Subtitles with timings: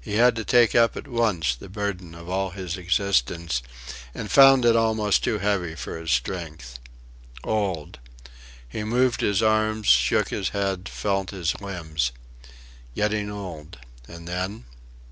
[0.00, 3.62] He had to take up at once the burden of all his existence,
[4.12, 6.80] and found it almost too heavy for his strength.
[7.44, 8.00] Old!
[8.68, 12.10] He moved his arms, shook his head, felt his limbs.
[12.96, 13.78] Getting old...
[14.08, 14.64] and then?